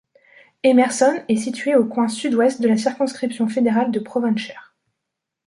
[0.63, 4.57] Emerson est situé au coin sud-ouest de la circonscription fédérale de Provencher.